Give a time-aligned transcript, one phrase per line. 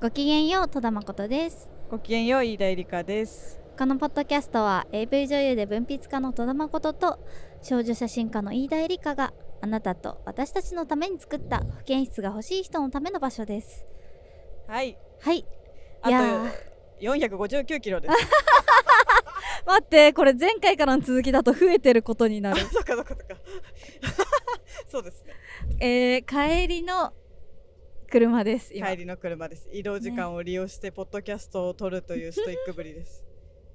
[0.00, 1.68] ごきげんよう戸田誠です。
[1.90, 3.58] ごきげんよう飯田絵梨香です。
[3.76, 7.18] このポッドキャストは AV 女優で文筆家の戸田誠と
[7.62, 13.86] 少女写真家の飯田絵梨香があなたと私たちのために作った保健室が欲しい人のための場所です。
[14.68, 14.96] はい。
[15.20, 15.44] はい。
[16.02, 16.14] あと
[17.00, 18.14] 459キロです。
[19.66, 23.24] 待ってこれ前回からの続きだと増えてることにな あそっかそっかそっか。
[24.86, 25.34] そうですね。
[25.80, 27.12] えー、帰りの
[28.08, 28.88] 車です今。
[28.88, 29.68] 帰りの車です。
[29.70, 33.24] 移動時間を利用してポッドキャストを撮るというストイックぶりです。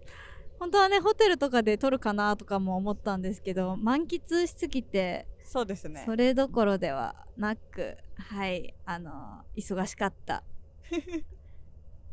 [0.59, 6.03] 本当はねホテルとかで撮るかなとかも思ったんですけど満喫しすぎてそうですね。
[6.05, 10.43] それどころではなくはいあの忙しかった。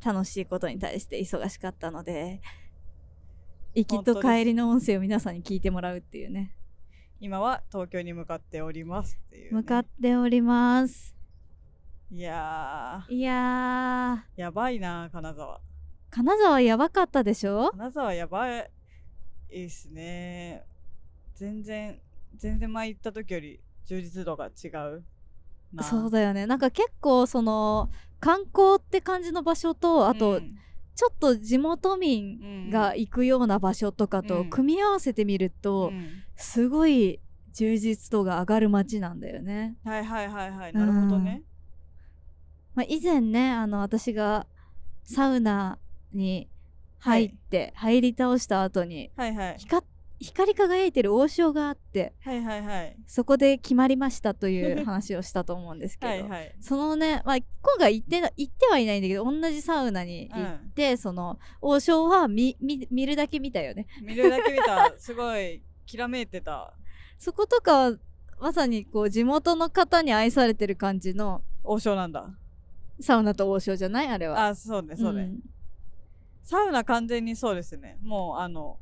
[0.05, 2.41] 楽しいことに対して忙しかったので
[3.75, 6.55] 行きと帰りの音声を皆さんに聞いてもらうっていうね。
[7.19, 11.20] 今は東京に向かっておりますっていう、ね、向かっております
[12.13, 14.41] いやいやー。
[14.41, 15.59] やばいな金沢。
[15.59, 15.61] ー
[16.11, 17.71] 金沢やばかったでしょ？
[17.71, 18.71] 金沢やばい
[19.49, 20.65] ですね。
[21.35, 22.01] 全然
[22.37, 25.05] 全然前行った時より充実度が違う
[25.73, 25.85] な。
[25.85, 26.47] そうだよね。
[26.47, 30.57] なんか結構その観光って感じの場所とあと、うん。
[30.97, 34.27] ちょっと地元民が行くような場所とかうん。
[34.27, 36.09] と組み合わせてみると、うん。
[36.37, 37.21] すごい
[37.55, 39.77] 充実度が上がる街なんだよね。
[39.85, 40.73] はいはいはいはい。
[40.75, 41.45] なるほどね
[42.81, 44.47] まあ、以前ねあの私が
[45.05, 45.79] サウナ
[46.15, 46.49] に
[46.99, 49.57] 入って、入り倒した後にはいはい。
[49.59, 49.85] 光
[50.19, 52.97] 光り輝いてる王将があってはいはいはい。
[53.07, 56.55] そこで決まりましたという話をしたと思うんですけど はいはい。
[56.59, 57.47] そのね、まあ、今
[57.79, 63.89] 回行ってな行ってはいないんだけど同じサウナに行って、その王将は見見見るだけ見たよね。
[64.01, 64.91] 見るだけ見た。
[64.99, 66.73] すごいきらめいてた。
[67.19, 67.99] そことかは
[68.41, 72.31] まさにこう地元の方に愛されてる感じの王将なんだ
[73.01, 74.09] サウナと王将じゃない？
[74.09, 74.49] あれは。
[74.49, 75.39] あそうねそうね、ん。
[76.43, 77.99] サウナ完全にそうですね。
[78.03, 78.79] もうあの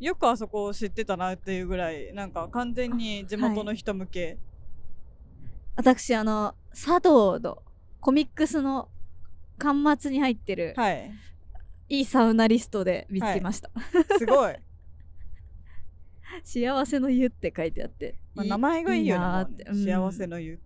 [0.00, 4.38] よくあそこを知ってたなっていうぐらいなんか完全に地元の人向け、
[5.76, 7.62] 私あの茶道の
[8.00, 8.88] コミックスの
[9.58, 11.10] 巻末に入ってる、はい、
[11.88, 13.70] い、いサウナリストで見つけました。
[14.18, 14.56] すごい、
[16.42, 18.18] 幸せの湯って書いてあって。
[18.34, 19.84] まあ、い名前がいいよねなーって、うん。
[19.84, 20.60] 幸せの湯、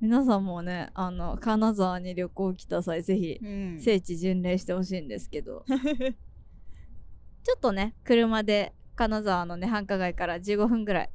[0.00, 3.80] 皆さんもねあの金沢に旅行来た際ぜひうん。
[3.80, 5.64] 聖地巡礼してほしいんですけど。
[7.42, 11.10] ちょっとね車で金沢のね繁華街から15分ぐらい。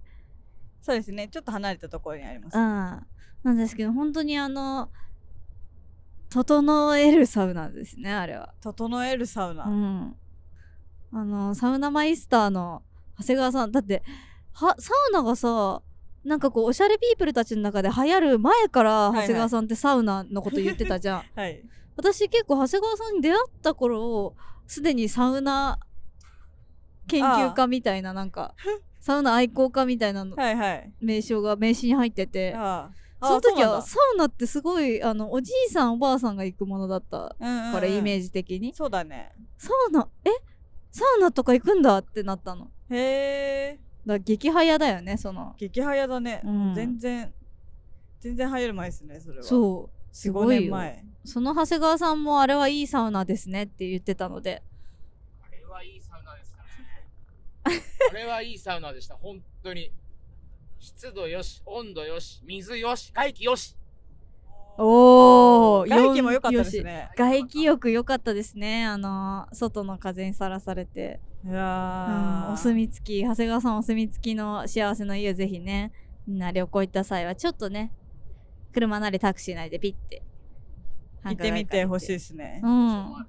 [0.82, 1.28] そうですね。
[1.28, 2.62] ちょっと離れたところにあります、うん。
[2.62, 4.90] なんですけど本当にあの
[6.30, 8.54] 整えるサウナですねあれは。
[8.62, 10.16] 整えるサウナ、うん。
[11.12, 12.84] あのサウナマイスターの
[13.20, 14.02] 長谷川さんだって
[14.54, 15.82] はサウナがさ
[16.24, 21.64] なんかこうおしゃれピープルたちの中で流行る前からいはい長谷川さんってサウナのこと言ってたじゃん、はい。
[21.96, 24.36] 私結構長谷川さんに出会った頃
[24.68, 25.80] すでにサウナ
[27.08, 28.54] 研究家みたいななんか
[29.00, 30.56] サウナ愛好家みたいなのはい。
[30.56, 32.56] はい名称が名刺に入ってて。
[33.24, 37.18] その時はあサウナってすごいあのおじいさんおばあさんが行くものだった。
[37.18, 37.74] そうなん。
[37.74, 39.32] だからイメージジ的に、そうだね。
[39.60, 40.30] サウナえ？
[40.90, 42.72] サウナとか行くんだってなったの。
[42.90, 45.56] へえら激早だよねその。
[45.58, 46.74] 激早だね、うん。
[46.74, 47.34] 全然
[48.20, 49.44] 全然流行る前ですねそれは。
[49.44, 50.16] そう。
[50.16, 50.62] す45ごいよ。
[50.62, 51.06] 年前。
[51.24, 54.64] その長谷川さんもあれはいいサウナですねって言ってたので。
[55.42, 57.82] あれはいいサウナですかね。
[58.10, 59.92] あれはいいサウナでした、本当に。
[60.80, 63.78] 湿度よし、温度よし、水よし、外気よし。
[64.78, 67.10] おお外気も良かったですね。
[67.16, 68.86] 外気浴良かったですね。
[68.86, 75.92] あの外の風にさらされて、いうん、やーお墨付き長谷川さんお墨付きの幸せの家ぜひね
[76.28, 77.92] みんな旅行行った際はちょっとね
[78.74, 80.22] 車なりタクシーなりでピッて
[81.24, 83.26] 行ってみてほしいいですねうん。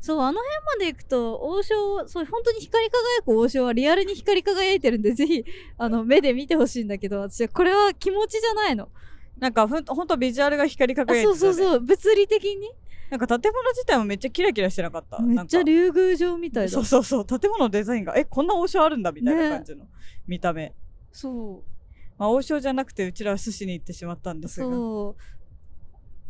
[0.00, 5.44] そうあの辺まで行くと王将そう本当に光り輝く王将はリアルに光り輝いてるんでぜひ
[5.78, 8.90] あの目で見てほしいんだけど私はこれは気持ちじゃないの。
[9.38, 11.80] なんかほんとビジュアルが光りあ輝いてた、ね、そうそうそう。
[11.80, 12.70] 物理的に
[13.10, 15.20] なんか建物自体もめっちゃキラキラしてなかった。
[15.20, 16.70] めっちゃ竜宮城みたいだ。
[16.70, 17.26] そうそうそう。
[17.26, 19.86] 建物のデザインがえこんな王将あるんだみたいな感じの、
[20.26, 20.74] 見た目。
[21.12, 21.62] そう。
[22.18, 24.66] まあ王将じゃなくてうちらは寿司に行ってしまったんですが。
[24.66, 25.22] そう。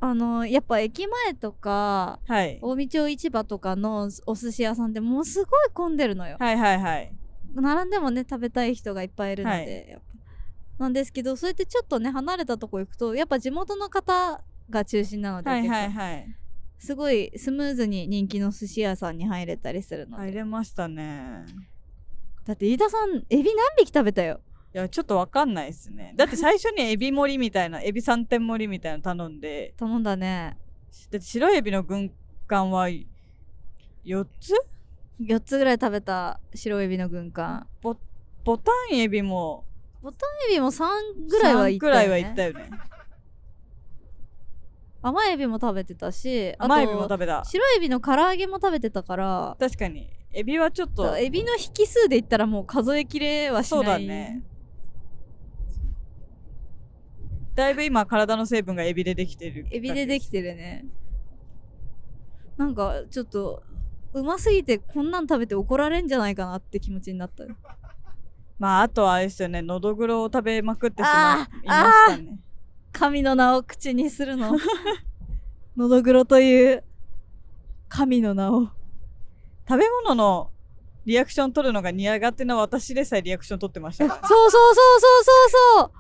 [0.00, 2.60] あのやっぱ駅前とかはい。
[2.60, 6.37] 近江町市場とかのお寿司屋さんってもうすごい混んでるのよ。
[6.38, 7.12] はいはいはい。
[7.54, 9.90] 並んでもね食べたい人がいっぱいいるので、はい。
[9.90, 10.14] やっぱ。
[10.76, 16.37] なんですけどそうやってちょっとね離れたとこ行くとやっぱ地元の方が中心なので、はいはいはい
[16.84, 21.46] すごいスムーズに人気の寿司屋さんに入れたりするので、入れましたね。
[22.44, 24.40] だって飯田さんエビ何匹食べたよ。
[24.75, 26.12] いやちょっとわかんないですね。
[26.14, 29.72] だって最初にエビ盛りみたいな エビ3点盛りみたいなの頼んで。
[29.78, 30.58] 頼んだね。
[31.06, 32.12] って白エビの軍
[32.46, 34.52] 艦は4つ
[35.22, 37.66] ？4つぐらい食べた白エビの軍艦。
[37.80, 37.94] ボ
[38.58, 39.64] タンエビも
[40.02, 40.84] ボタンエビも3
[41.30, 42.70] ぐらいはい3ったよ、ね、くらいは行ったよね
[45.06, 47.44] 甘エビも食べてたし甘エビも食べた。
[47.44, 49.56] 白エビの唐揚げも食べてたから。
[49.60, 50.08] 確かに。
[50.32, 51.18] エビはちょっと。
[51.18, 53.82] エビの引数で言ったらもう数えきれはしない。
[53.82, 54.42] そうだね。
[57.54, 60.86] だいぶ今体の成分がエビでできてるエビでできてるね。
[62.56, 63.62] なんかちょっと
[64.14, 67.44] うますぎてこんなん食べて怒られんじゃないかなって気持ちになった。
[68.58, 69.60] まああとはあれですよね。
[69.60, 72.38] のどぐろを食べまくってしまいましたね
[72.94, 74.56] 神の名を口にするの。
[75.76, 76.85] のどぐろという
[77.88, 78.69] 神の名を。
[79.69, 80.50] 食べ物の
[81.05, 85.50] リアクション取るのが苦手な私でさえリアクション取ってました そうそうそうそうそう
[85.81, 85.91] そう。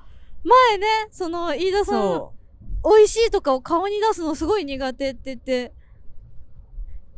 [0.44, 2.32] 前ねその飯田さんそ
[2.84, 5.66] 美味しいとかを顔に出すのすごい苦手って言って。
[5.66, 5.72] う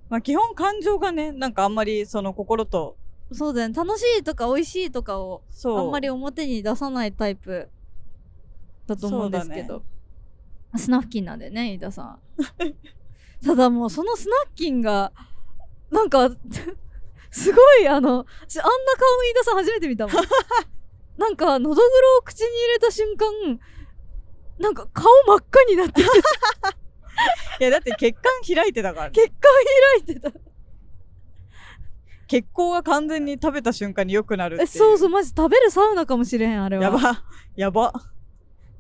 [0.08, 2.96] まあ基本感情がねなんかあんまりその心と。
[3.31, 3.75] そうだよね。
[3.75, 7.69] 楽しいとか美味しいとかをあんまり表に出さないタイプ
[8.86, 9.82] だと思うんですけそど、
[10.76, 12.18] スナフキンなんだよね飯田さん。
[13.44, 15.12] ただもうそのスナフキンが
[15.90, 16.30] なんか
[17.30, 20.16] すごいあの私あんな顔の飯田さん初めて見たもん。
[21.18, 23.58] なんかのどぐろを口に入れた瞬間
[24.58, 26.04] なんか顔真っ赤になってい
[27.60, 29.34] やだって血管開いてたから、ね、血管
[30.04, 30.30] 開いてた。
[32.26, 36.82] 血行が完全に食べた瞬間に良くなるそうそうマジ食べるサウナかもしれんあれは。
[36.82, 37.24] やば
[37.56, 37.92] やば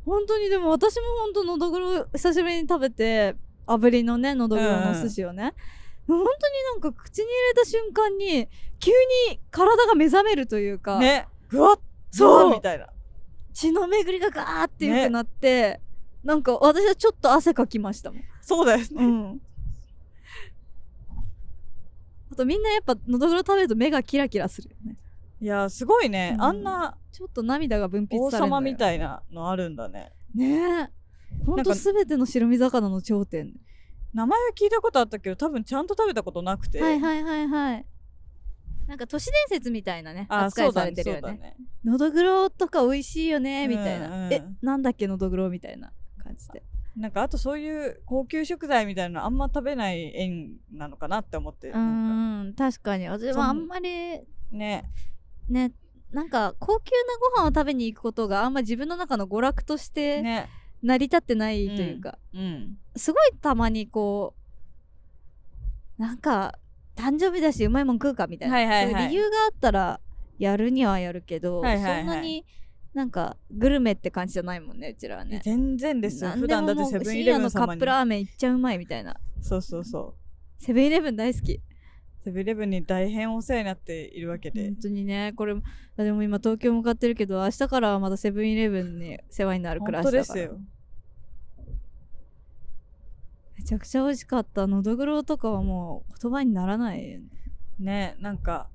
[0.06, 3.34] 本当にでも私も本当のどぐろ久しぶりに食べて
[3.66, 5.52] 炙りのねのどぐろのお寿司をね、
[6.06, 6.30] 本当に
[6.72, 8.48] なんか口に入れた瞬間に
[8.78, 8.92] 急
[9.30, 11.26] に体が目覚めるというか、ね。
[11.48, 11.80] ぐわっ
[12.12, 12.54] そう。
[12.54, 12.86] みたいな。
[13.52, 15.80] 血の巡りがガーって良くなって、
[16.22, 18.22] なんか私はちょっと汗かきましたもん。
[18.40, 19.40] そうだよね、うん。
[22.32, 24.96] あとみんなやっぱのどぐろ食べると目がキラキラするよね。
[25.40, 30.88] いやすごいね、うんあんなちょっと涙が分泌王されるんだよ様みたいなのあるんだねねえ。
[31.46, 33.54] ほんとすべての白身魚の頂点。
[34.12, 37.86] 名前は聞いたことあったけど多分ちゃんと食べたことなくてはいはいはいはい。
[38.86, 41.32] なんか都市伝説みたいなねあ扱いうされてるよね。
[41.32, 44.06] ねのどぐろとか美味しいよねみたいな。
[44.08, 45.92] うんうんえなんだっけのどぐろみたいな
[46.22, 46.62] 感じで。
[46.96, 54.90] なんかあとそういう高級食材みたいなのあんま食べない縁なのかなって思ってうなん確かに私はあんまりね
[55.48, 55.72] ね
[56.12, 56.92] なんか高級
[57.36, 60.48] なご飯を食べに行くことがあんま自分の中の娯楽としてね。
[60.82, 62.76] 成り立ってないというか、うん。
[62.94, 64.34] すごいたまにこ
[65.98, 66.58] うなんか
[66.94, 68.92] 誕生日だしうまいもん食うかみたいな、はいはいはい。
[68.92, 70.00] そういう理由があったら
[70.38, 72.00] やるにはやるけど、はいはいはい。
[72.00, 72.44] そんなに
[72.92, 75.40] なんかグルメって感じじゃないもんねうちらはね。
[75.42, 76.30] 全然ですよ。
[76.32, 79.16] 普段だってセブンイレブンのカップラーメンいっちゃうまいみたいな。
[79.40, 80.14] そうそうそ
[80.60, 80.62] う。
[80.62, 81.60] セブンイレブン大好き
[82.26, 84.64] セブンイレブンに大変お世話になっているわけで。
[84.64, 85.32] 本当にね。
[85.36, 85.54] これ
[85.96, 90.46] でも今東京向かってるけど明日からはまたセブンイレブンに世話になる暮本らしだから。
[90.48, 90.60] 当ですよ。
[93.58, 94.66] めちゃくちゃ美味しかった。
[94.66, 97.26] のどぐろとかはもう言葉にならないよね。
[97.78, 98.68] ねなんか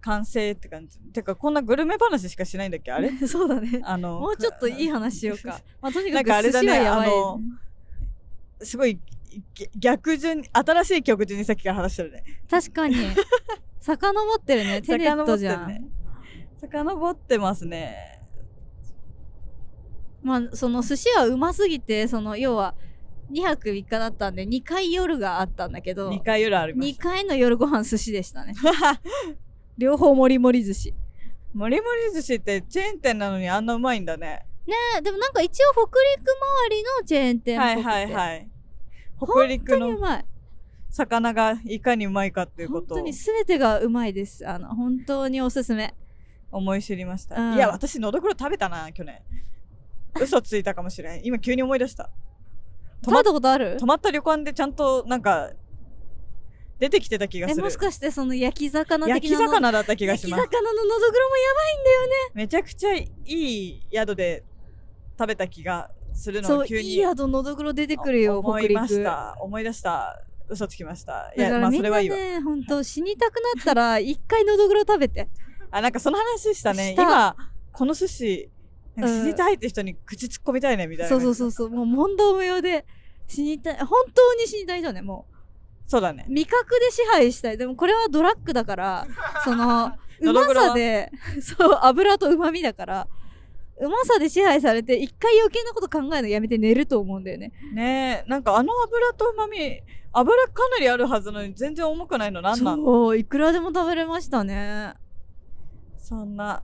[0.00, 0.98] 完成って感じ。
[0.98, 2.90] てかこんなグルメ話しかしないんだっけ？
[2.90, 3.12] あれ？
[3.28, 3.80] そうだね。
[3.84, 5.60] あのもうちょっといい話しようか。
[5.80, 7.40] まあとにかく寿司はやばい、あの
[8.60, 9.00] すごいぎ
[9.76, 12.24] 逆順新しい曲順にさっきから話してるね。
[12.50, 12.96] 確かに。
[13.80, 14.82] 遡ってるね。
[14.82, 15.88] テネットじゃん、遡ってね。
[16.60, 18.22] 遡ってますね。
[20.22, 22.74] まあその寿司はうますぎてその要は
[23.30, 27.04] 2泊3日だったんで2回夜があったんだけど2回夜ありま2した。
[27.04, 28.54] 回の夜ご飯寿司でしたね。
[29.78, 30.94] 両方もりもり寿司。
[31.54, 34.44] もりもり寿司ってチェーン店なのにあんなうまいんだね。
[34.66, 37.88] ねえでもなんか一応北陸周りのチェーン店っぽくて。
[37.88, 38.48] はいはいはい
[39.18, 40.24] 北本陸の当にうまい。
[40.90, 44.48] 魚がいかにうまいかっていうことを本当に全てがうまいです。
[44.48, 45.94] あの本当におすすめ。
[46.50, 47.54] 思い知りました、うん。
[47.56, 49.20] いや私のどぐろ食べたな去年。
[50.18, 51.20] 嘘ついたかもしれん。
[51.24, 52.10] 今急に思い出した。
[53.04, 53.76] 食べたことある？
[53.78, 55.50] 泊まった旅館でちゃんとなんか
[56.78, 57.60] 出てきてた気がする。
[57.60, 60.40] えもしかしてその焼き魚的な焼き魚だった気がします。
[60.40, 61.48] 焼き魚ののどぐろもや
[62.34, 64.44] めちゃくちゃいい宿で
[65.18, 69.36] 食べた気がするのを急にいい宿のどぐろ出てくるよ思いました。
[69.40, 70.20] 思い出した。
[70.48, 71.32] 嘘つきました。
[71.36, 75.28] いやそれはいいわね本当死にたくなったら 一回のどぐろ食べて。
[75.70, 76.90] あなんかその話したね。
[76.90, 77.02] した。
[77.02, 77.36] 今
[77.72, 78.50] この寿司
[78.96, 79.22] なんかうん。
[79.22, 81.08] 知りたいって人に口突っ込みたいねみたいな。
[81.08, 81.70] そうそうそうそう。
[81.70, 82.84] もう問答無用で
[83.28, 85.26] 死にたい本当に死にたい人ねも
[85.86, 86.26] そうだね。
[86.28, 87.58] う味覚で支配したい。
[87.58, 89.06] でもこれはドラッグだから
[89.44, 93.08] そ のうまさでそう油とうまみだから
[93.80, 97.52] うまさで支配されて一回余計なこと考えるのやめて寝ると思うんだよね。
[97.72, 98.28] ねえ。
[98.30, 99.80] なんかあの油とうまみ
[100.12, 104.94] 油かなりあるはずなのに全然重くないのなんなのそういくらでも食べれましたね。
[105.98, 106.62] そんな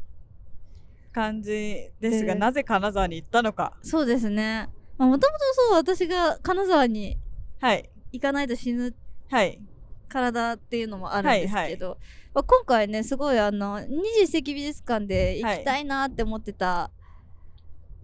[1.12, 3.74] 感じですが、でなぜ金沢に行ったのか？
[3.82, 4.68] そうですね。
[4.98, 5.28] もともと
[5.68, 7.18] そう私が金沢に
[7.60, 7.88] はい。
[8.12, 8.94] 行かないと死ぬ
[9.30, 9.60] はい。
[10.08, 11.98] 体っていうのもあるんですけど、はい
[12.34, 16.90] まあ、今回ねすごいあの21世紀美術館で行きたいなって思ってた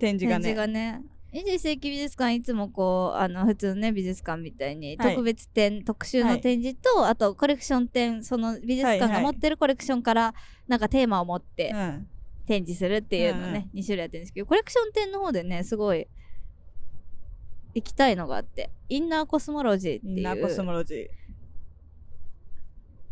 [0.00, 0.44] 展示がね。
[0.44, 1.02] 展示がね。
[1.32, 5.14] 21世紀美術館いつもこうあの普通のね美術館みたいにはい。
[5.14, 9.12] 特別展、特集の展示と、あとコレクション展その美術館はいはい。
[9.12, 10.34] が持ってるコレクションから
[10.66, 12.08] なんかテーマを持ってうん。
[12.46, 16.08] 展示するっていうのね、2種類やってるんですけどコレクション展の方でねすごい
[17.76, 21.06] 行きたいのがあってインナーコスモロジーっていインナーコスうモロジー。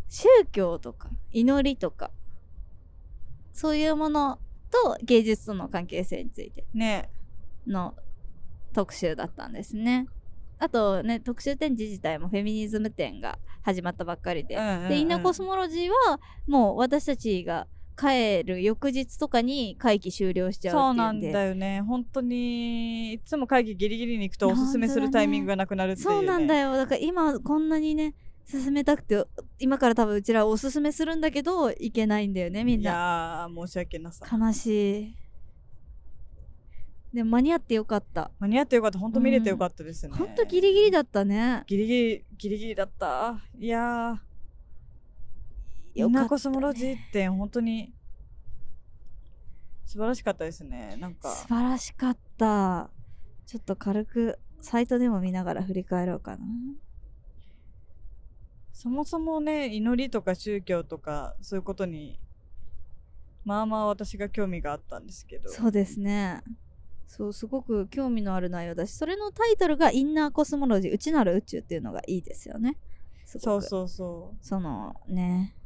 [0.09, 2.11] 宗教とか祈りとか
[3.53, 4.41] そういうもの
[4.71, 7.11] と芸術との関係性についてね。
[7.67, 7.95] の
[8.73, 10.07] 特集だったんですね。
[10.59, 17.67] あとね特集展示自体もフェミニズム展が始まったばっかりで、うんうんうんでインナーコスモロジーはもう私たちが
[17.99, 21.83] 帰る翌日とかに会期終了しちゃそううなんだよね。
[21.83, 23.15] 本当に。
[23.15, 26.77] いつも会議ギリギリに行くとおすすめするタイミングがなくなるっていう、ね、そうなんだよ。
[26.77, 28.15] だから今こんなにね
[28.51, 29.25] 進めたくて
[29.59, 34.27] 今から多分うちらおすすめするんだけどいけないんだよねみんいなやー申し訳なさ。
[34.31, 35.15] 悲しい。
[37.13, 38.31] でも間に合ってよかった。
[38.39, 38.99] 間に合ってよかった。
[38.99, 40.35] 本当見れてよかったですね、ほん。
[40.35, 41.65] とギリギリだったね。
[41.67, 43.39] ギリギリギリギリだった。
[43.59, 46.01] いやー。
[46.01, 47.93] よかったコスモロジーって本当に。
[49.85, 50.97] 素晴らしかったですね。
[50.99, 51.31] なんか。
[51.31, 52.91] 素晴らしかった。
[53.47, 56.47] ちょっと軽くサイトでも見ながら振り返ろうかな
[58.79, 62.21] そもそもね祈りとか宗教とかそういうことに
[63.45, 65.51] まあまあ私が興味があったんですけど。
[65.51, 66.45] そうですね。
[67.09, 72.77] そうすごく興味のある内容だしそれのタイトルが「インナーコスモロジー内なる宇宙」っていうのがいいですよね。
[73.25, 73.45] すごく。
[73.45, 75.57] そうそうそそのね。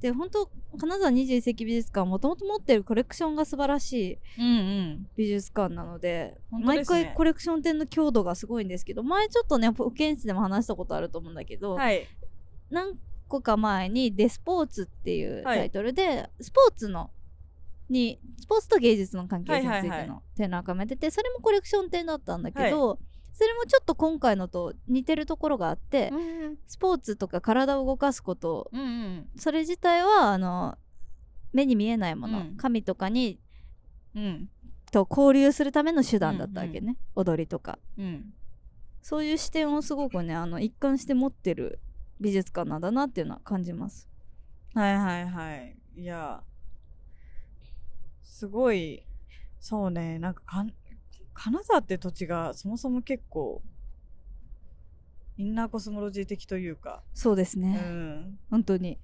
[0.00, 0.48] で本当
[0.78, 4.50] 金沢21世紀美術館もともと持ってるコレクションが素晴らしいうんう
[4.92, 5.06] ん。
[5.14, 7.04] 美術館なので毎本当ですね。
[7.04, 12.06] 回コレクション展の強度がすごいんですけど前ちょっとね保健室でも話したことあると思うんだけど、はい
[12.70, 15.58] 何個か前に「デスポーツ」っていうはい。
[15.58, 17.10] タイトルで、スポーツの
[17.88, 20.00] にスポーツと芸術の関係性についはいはいはい。
[20.02, 22.98] ての展覧会もやっててそれもコレクション展だったんだけど、
[23.32, 26.16] それもちょっと今回のと似てるところがあって、う
[26.52, 30.78] んスポーツとか体を動かすことうんうんそれ自体はあの
[31.52, 32.56] 目に見えないもの、うん。
[32.56, 33.40] 神とかに
[34.14, 34.50] うん。
[34.92, 37.78] と交流するための手段だったわけね、踊りとか。
[37.98, 38.32] うん。
[39.02, 41.80] そういう視点をすごくねあの一貫して持ってる
[42.20, 44.08] 美術館なんだなっていうのは感じます。
[44.74, 45.76] はいはいはい。
[45.96, 46.42] いや
[48.22, 49.02] すごい
[49.60, 50.42] そうねなんか
[51.32, 53.62] 金沢って土地がそもそも結構
[55.38, 58.98] インナーコスモロジー的というか、うそうですね、ん、本当に。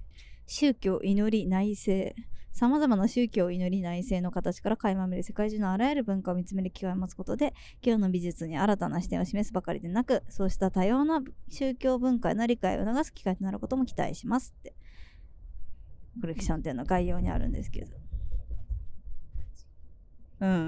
[0.45, 2.15] 宗教祈り内政
[2.53, 14.75] さまざまな宗教祈り内政の形から垣間見る世界中のあらゆる文化を見つめる機会を持つことで今日の美術に新たな視点を示すばかりでなくそうした多様な宗教文化への理解を促す機会となることも期待しますって。
[16.21, 17.97] コレクション展の概要にあるんですけど。
[20.41, 20.61] うんうんう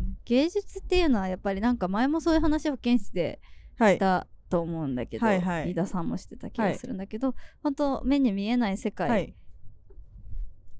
[0.00, 0.18] ん。
[0.24, 3.40] 芸術っていうのはやっぱりなんか前もそういう話を保健室で
[3.78, 3.94] はい。
[3.94, 5.70] したと思うんだけど、はいはい。
[5.70, 9.34] 飯田さんもしてた気がするんだけど、本当目に見えない世は界い。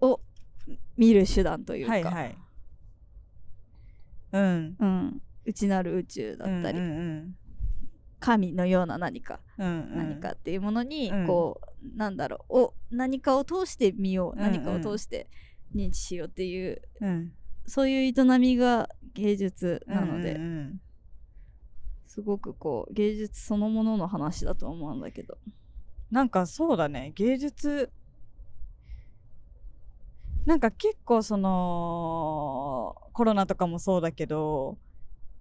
[0.01, 0.21] を
[0.97, 2.39] 見る手段というか、はいはい。
[4.33, 4.77] うん。
[4.79, 7.37] うん、内なる宇宙だったり、うんうん
[8.21, 9.97] 神のような何か、うんうん。
[9.97, 11.27] 何かっていうものに、うん。
[11.27, 12.59] こうなんだろう。
[12.59, 14.53] を何かを通して見よう、うんうん。
[14.53, 15.27] 何かを通して
[15.75, 17.33] 認知しようっていううん。
[17.67, 20.81] そういう営みが芸術なので、うんうん。
[22.07, 25.39] すごくこう芸術そのものの話だと思うんだけど。
[26.11, 27.13] なんかそうだね。
[27.15, 27.91] 芸術
[30.51, 34.79] なんか結構そのコロナとかもそうだけど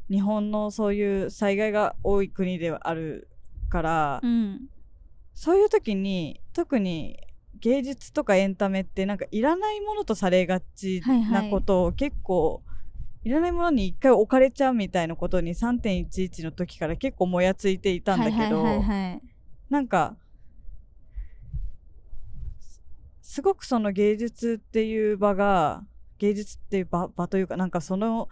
[0.07, 3.27] 日本のそういう災害が多い国ではある
[3.71, 4.69] から、うん。
[5.33, 7.17] そういう時に特に
[7.59, 11.01] 芸術とかエンタメってなんかいらないものとされがち
[11.31, 12.61] ないことを結構、
[13.23, 13.31] い。
[13.31, 18.63] らないものに一回置かれちゃうみたいなことに3.11の時から結構もやついていたんだけど、
[19.71, 20.17] なんか
[23.29, 25.83] すすごくその芸術っていう場が
[26.17, 28.27] 芸術っていう場場というかなんかその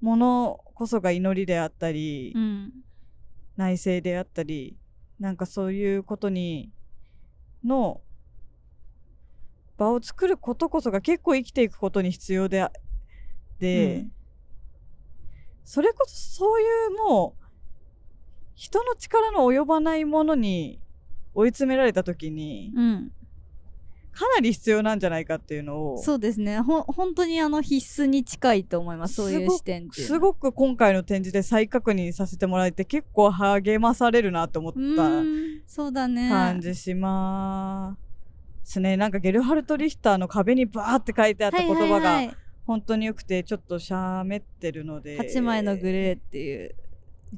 [0.00, 2.72] ものこそが祈りであったり、うん。
[3.56, 4.76] 内政であったり
[5.18, 6.70] なんかそういうことに
[7.64, 8.02] の
[9.78, 12.72] 場を作ることこそが結構生きていくことに必要であ
[13.58, 14.06] で、
[15.64, 17.44] それこそそういうもう
[18.54, 20.80] 人の力の及ばないものに
[21.32, 23.12] 追い詰められた時にうん
[24.16, 25.98] かなり必要なんじゃないかっていうのを。
[26.02, 26.60] そうですね。
[26.60, 29.14] ほ本当にあの必須に近いと思います。
[29.16, 35.62] そういう視点ってすごく今回の展示で再確認させてもらえて結構励まされるなと思っうーん。
[35.66, 36.30] そうだね。
[36.30, 37.98] た感じしま
[38.64, 38.96] すね。
[38.96, 42.34] なんかゲルハルト・リヒターの壁にバーって書いてあった言葉が
[42.66, 45.18] 本当に良くてちょっとしゃべってるので。
[45.18, 46.74] 8枚のグレーっていう。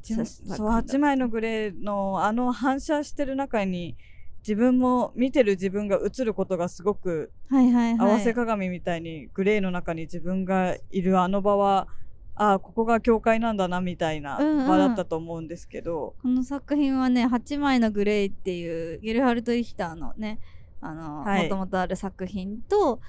[0.04, 3.96] そう8枚のグレーのあの反射してる中に
[4.40, 8.10] 自分も見てる自分が映ることがすごくはいはいはい。
[8.10, 11.88] 合わせ鏡みたいにグレーの中に自分がいるあの場は
[12.34, 14.68] ああここが教会なんだなみたいなうんうん。
[14.68, 20.38] 場だったと思うんですけど、この作品はね「8枚のグレー」っていうゲルハルト・リヒターのね
[20.80, 23.00] もともとある作品と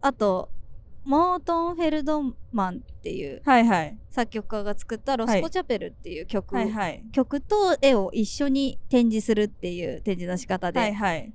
[0.00, 0.50] あと
[1.04, 3.98] モートン・フェルドマンっていうはいはい。
[4.10, 7.02] 作曲家が作った「ロスコ・チャペル」っていう曲,、はいはい。
[7.12, 11.32] 曲と絵を一緒に展示するっていう展示の仕方はいではい。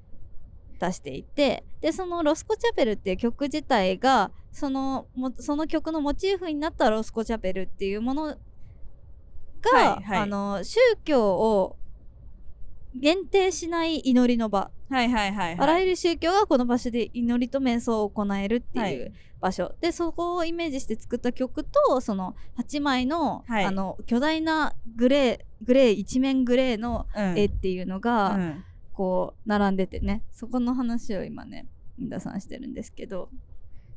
[0.80, 8.36] 出していて、でその「ロスコ・チャペル」っていう曲自体がそのもその曲のモチーフになったロスコ・チャペルっていうものが、
[9.72, 10.20] はいはい。
[10.20, 11.78] あの宗教を
[12.94, 18.96] 限定しない祈りの場、はいはいはいあらゆるる宗教がこの場所で祈りと瞑想を行えるってはい。
[18.96, 19.14] いう
[19.46, 23.66] 場所、でそこをイメージして作った曲とその8枚の,、はい。
[23.66, 27.38] あの巨大なグレーグレー一面グレーのうん。
[27.38, 28.64] 絵っていうのが、うん。
[28.94, 30.24] こう並んでてね。
[30.32, 31.68] そこの話を今ね
[32.00, 33.30] 皆さんしてるんですけど。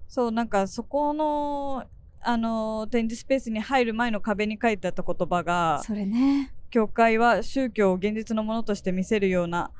[0.07, 1.85] そうなんかそこの
[2.21, 6.53] あの展示スペースに入る前の壁に書いてあった言葉がそれね。
[6.71, 9.71] 教会は宗教を現実のものとして見せるような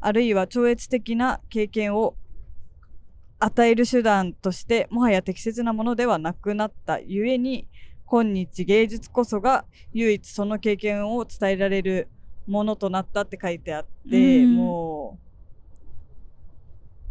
[0.00, 2.16] あるいは超越的な経験を
[3.42, 7.66] 与える手段としてもはや適切なものではなくなったゆえに
[8.04, 12.08] 今日芸術こそが唯一その経験を伝えられる
[12.46, 14.56] ものとなったって書いてあって、うん。
[14.56, 15.26] もう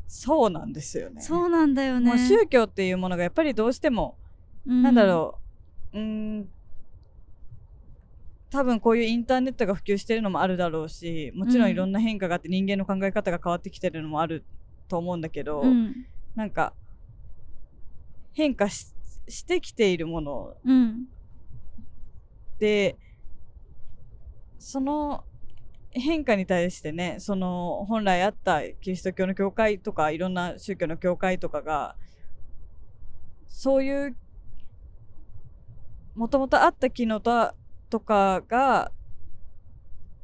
[0.08, 1.22] そうなんですよね。
[1.22, 2.18] そうなんだよね。
[2.18, 4.18] 宗教っていうものがやっぱりどうしても
[4.66, 5.40] なんだろ
[5.94, 6.04] う、うー
[6.42, 6.50] ん、
[8.52, 11.70] 多分こういうインターネットが普及してるのもあるだろうし、もちろん。
[11.72, 14.44] いろんな変化があって人間の考え方が変わってきてるのもある
[14.88, 15.96] と思うんだけど、うん
[16.40, 16.74] なんか、
[18.32, 18.96] 変化し
[19.28, 20.56] してきているもの。
[20.64, 21.06] うん。
[22.60, 22.98] で、
[24.58, 25.26] その
[25.92, 31.98] 変化に対してね、その本来あったキリスト教の教会とかいろんな宗教の教会とかが、
[33.50, 34.16] そういう
[36.16, 37.54] もともとあった機能と
[37.90, 38.94] とかが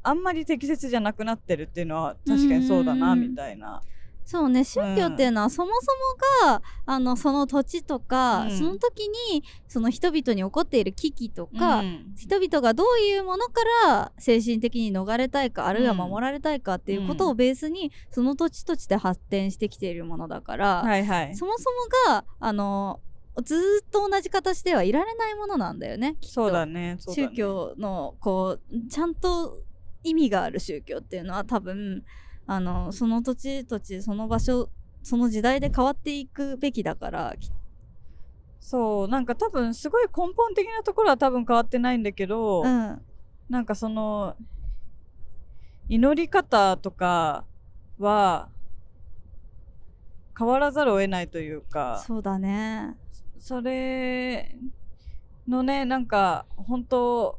[0.02, 3.30] あんまり適切じゃなくなってるっていうのは確かにそうだなうんうんうん。
[3.32, 3.82] みたいな。
[4.26, 8.58] そうね宗教っていうのはそもそもがあのその土地とか、うん。
[8.58, 12.12] その時にその人々に起こっている危機とか、うん。
[12.16, 21.36] 人々がどういうものから精神的に逃れたいかあるいは守られたいかっていうことをベースに、その土地土地で発展してきているものだから、はいはい。
[21.36, 21.70] そもそ
[22.08, 23.00] もがあの
[23.44, 26.34] ずーっと同じ形ではいられないものなんだよねきっと。
[26.34, 26.96] そうだね。
[26.98, 27.28] そうだね。
[27.28, 29.62] 宗教のこうちゃんと
[30.02, 32.02] 意味がある宗教っていうのは多分
[32.46, 34.70] あのその土地土地その場所
[35.02, 37.50] その時代で変わっていくべきだからき
[38.66, 43.00] そう、なんか多分すごい根本的なところは多分変わってないんだけど、うん。
[43.48, 44.34] なんかその、
[45.88, 47.44] 祈り方とか
[48.00, 48.48] は
[50.36, 52.96] 変わらざるを得ないというか、そうだね。
[53.38, 54.56] それ
[55.46, 57.38] のね、なんか本当、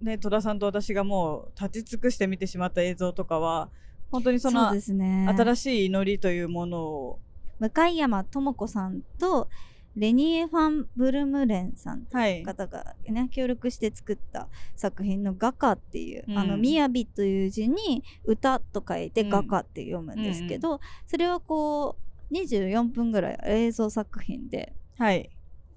[0.00, 3.68] ね、戸田さんと私がもう立ち尽くして見てしまった映像とかは、
[4.10, 5.26] 本当にそのそうですね。
[5.28, 7.18] 新しい祈りというものを、
[7.58, 9.48] 向山智子さんと
[9.96, 12.42] レニエ・ファン・ブルムレンさんとはいい。
[12.42, 16.38] う方がね協力して作った作品の「画家」っていう、うん。
[16.38, 19.28] あの「みやび」という字に「歌」と書いて「うん。
[19.30, 21.96] 画家」って読むんですけど、それはこ
[22.30, 24.74] う24分ぐらい映像作品で。
[24.98, 25.30] はい。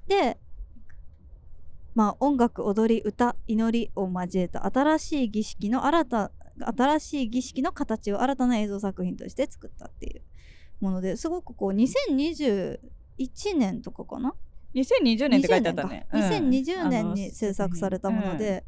[0.08, 0.38] で
[1.96, 6.32] まあ音楽踊り歌祈りを交えた新しい儀式の新た
[6.66, 10.22] 新しい儀式の形を新たな映像作品として作ったっていう
[10.80, 12.80] ものですごくこう2021
[13.58, 14.34] 年とかかな
[14.76, 16.08] ？2020年って書いてあったね。
[16.12, 18.66] 20うん2020年に制作されたもので、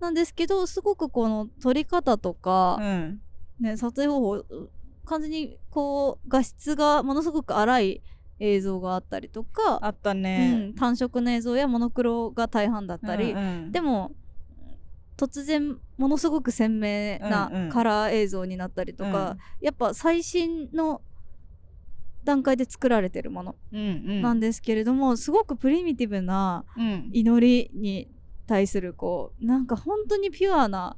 [0.00, 3.20] なんですけどすごくこの撮り方とかう、ん。
[3.60, 4.44] ね、撮影方法
[5.04, 8.02] 完全にこう画質がものすごく荒い
[8.38, 10.68] 映像があったりとか、あったうね。
[10.68, 14.12] ん、単色の映像やモノクロが大半だったり、うんうんでも
[15.18, 17.68] 突然ものすごく鮮明うんうなん。
[17.70, 21.02] カラー映像になったりとか、やっぱ最新の
[22.24, 23.82] 段階で作られてるものうんう
[24.14, 24.22] ん。
[24.22, 27.10] なんですけれども、すごくプリミティブなうん。
[27.12, 28.08] 祈りに
[28.46, 30.96] 対するこうなんか本当にピュアな、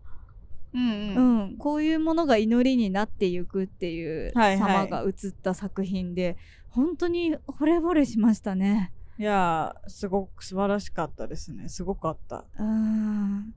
[0.73, 4.87] うんううんんこういうものが祈りになっていくっていうはいはい。
[4.87, 6.37] 様が映った作品で、
[6.69, 8.93] 本当に惚れ惚れしましたね。
[9.19, 11.69] いやーすごく素晴らしかったですね。
[11.69, 12.45] すごかった。
[12.59, 13.55] うん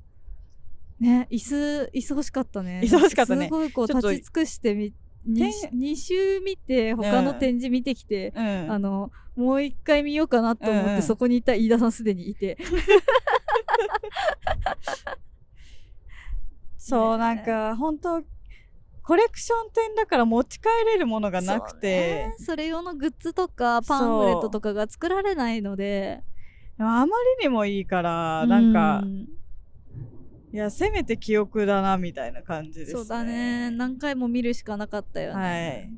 [1.04, 2.82] ね椅子椅子欲しかったね。
[2.84, 3.46] 椅子欲しかったね。
[3.52, 4.98] すごいこう立ち尽くしてみて
[5.30, 8.72] 2, 週見て他の展示見てきて、うん。
[8.72, 11.02] あのもう一回見ようかなと思って、うんうん。
[11.02, 12.58] そこにいた飯田さんすでにいて。
[16.78, 18.22] そう、ねなんか本当
[19.04, 26.24] コレクション展だから持ち帰れるものがなくて、そそれ用のグッズとかパンフレットとかが作られないので。
[26.80, 27.12] あまり
[27.44, 29.28] にもいいからなんか、うん
[30.54, 33.00] いやせめて記憶だなみたいな感じですね。
[33.00, 33.72] そうだね。
[33.72, 35.90] 何回も見るしかなかったよね、はい。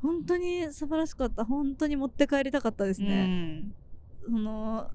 [0.00, 1.44] 本当に素晴らしかった。
[1.44, 3.74] 本当に持って帰りたかったですうね、ん。
[4.26, 4.88] その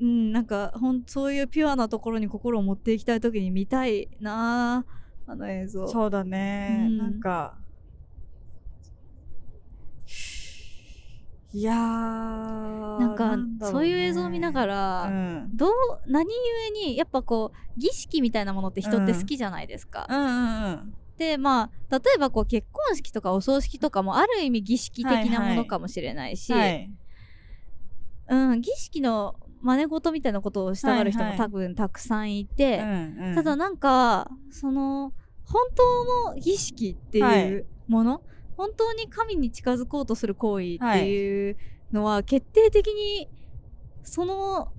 [0.00, 4.84] うんなんかほんそういうピュアなところに心を持っていきたい時に見たいな
[5.28, 5.86] あの映像。
[5.86, 6.98] そうだね、うん。
[6.98, 7.56] なんか
[11.52, 13.44] いやーなんかね。
[13.62, 15.56] そういう映像を見ながら、うん。
[15.56, 15.70] どう
[16.06, 20.06] 何故にやっぱこう儀式みたいなものって人って好きじゃないですか。
[20.10, 20.94] うんうんうん。
[21.16, 26.90] でまあ例えばこう結婚式とかお葬式とかもある意味儀式的なものかもしれないし、はい。
[28.28, 31.46] うん、儀式の真似事みたいなことをしたがる人もはいはい。
[31.46, 33.34] 多分たくさんいて、うんうん。
[33.34, 38.22] ただなんかその本当の儀式っていうもの、
[38.58, 41.56] 本当に神に近づこうとする行為っていう
[41.92, 43.28] のは決定的に
[44.02, 44.72] その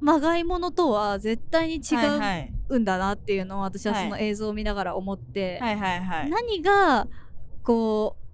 [0.00, 1.96] まがいものとは絶対に違
[2.70, 7.06] うんだなっていうのを私ははいその映像を見ながら思って、何が
[7.62, 8.26] こう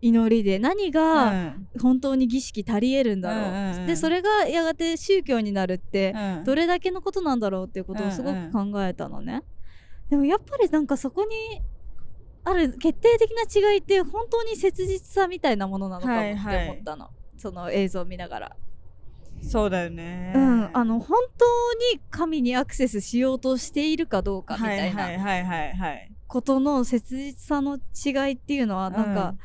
[0.00, 1.68] 祈りで何うがん。
[1.80, 6.44] 本当に儀式足りえるんだろう,、うんでそれがやがて宗教になるって、うん。
[6.44, 9.42] どれだけのことなんだろうっていうことをすごく考えたのね、
[10.08, 11.62] でもやっぱりなんかそこに
[12.44, 13.30] ある決定的
[13.62, 18.56] な違いって本当に切実さみたいなものなのかもって思ったの、その映像を見ながら、
[19.42, 20.32] そうだよね。
[20.34, 20.70] うん。
[20.72, 21.44] あの本当
[21.94, 29.38] に神にアクセスしようとしているかどうかみたいはないはいはいはいことの切実さの違いっていうのはなんか、うん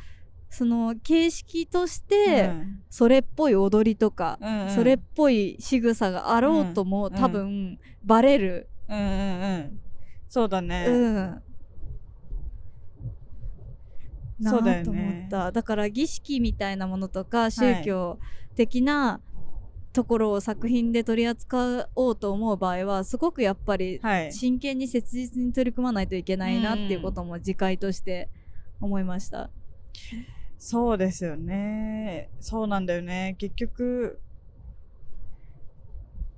[0.51, 2.81] その形式として、うん。
[2.89, 4.69] それっぽい踊りとか、うんうん。
[4.71, 7.13] それっぽい仕草があろうとも、ん。
[7.13, 9.07] 多分バレる、うんうんう
[9.57, 9.79] ん。
[10.27, 11.43] そうだね、うん
[14.39, 14.51] な
[14.83, 18.19] と思っただから儀式みたいなものとか宗教
[18.55, 19.21] 的な
[19.91, 24.33] ところを作品で取り扱おうと思う場合はすごくやっぱりはい。
[24.33, 28.29] 真剣に切実に取り組まないといけないなっていうことも自戒として
[28.79, 29.49] 思いました。
[30.57, 32.29] そうですよね。
[32.39, 33.35] そうなんだよね。
[33.39, 34.19] 結局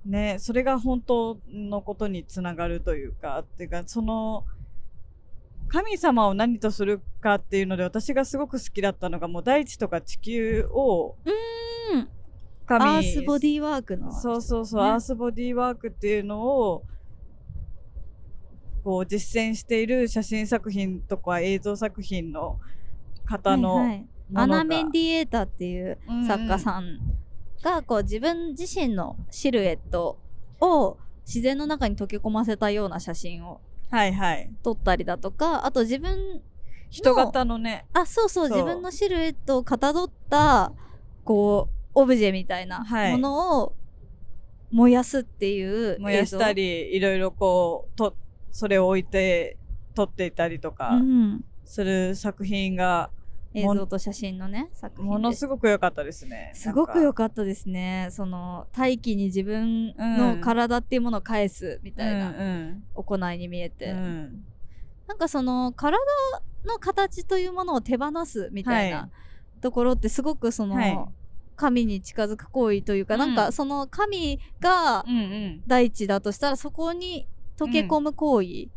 [0.06, 4.46] ねそれが本当のことにつながるというかっていうかその
[5.72, 11.16] 神様を何とするかっていうので私がすごく好きだったのがもう大地とか地球を
[11.94, 12.10] うん。
[12.66, 14.12] 神アースボディーワークの。
[14.12, 16.84] そうそうそう、ねアースボディーワークっていうのを
[18.84, 22.60] こう実践している写真作品とか映像作品の
[23.26, 27.00] 方のはいアナ・メンディエータっていう作家さん
[27.62, 30.18] がこう自分自身のシルエット
[30.62, 33.60] を自然の中に溶け込ませたような写真を
[33.92, 34.50] はいはい。
[34.64, 36.42] 撮ったりだとかあと自分
[36.90, 37.86] 人型のね。
[37.94, 40.72] あそうそう自分のシルエットをかたどった
[41.24, 43.12] こうオブジェみたいなはい。
[43.12, 43.76] ものを
[44.72, 48.16] 燃やすっていう燃やしたりいろいろこうと
[48.52, 49.58] それを置いて
[49.94, 53.10] 撮っていたりとかうん、する作品が
[53.54, 56.52] 映像と写真のね作品ものすごく良かったですね。
[56.54, 58.08] すごく良かかったですね。
[58.12, 63.98] その大気に自分の体っていうものを返すみたいなうん行いに見えて、うん。
[63.98, 64.46] うん
[65.08, 66.00] なんかその体
[66.66, 69.10] の形というものを手放すみたいはな
[69.60, 70.98] ところってすごくその、はい。
[71.58, 73.20] 神に近づく行為というか、うん。
[73.20, 75.04] なんかその神が
[75.68, 78.70] 大地だとしたらそこに溶け込む行為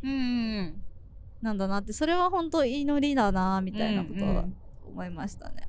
[1.40, 1.92] なんだなって。
[1.92, 4.44] それは本当祈りだなみたいなことは
[4.94, 5.68] 思いましたね、